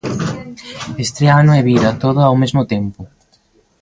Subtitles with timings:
[1.05, 3.01] Estrea ano e vida, todo ao mesmo tempo.